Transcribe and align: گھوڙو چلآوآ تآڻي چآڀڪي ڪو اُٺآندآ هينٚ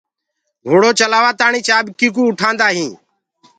گھوڙو 0.67 0.91
چلآوآ 0.99 1.31
تآڻي 1.39 1.59
چآڀڪي 1.67 2.07
ڪو 2.15 2.21
اُٺآندآ 2.29 2.67
هينٚ 2.77 2.95